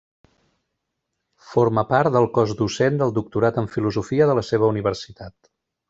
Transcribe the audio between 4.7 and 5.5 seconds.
universitat.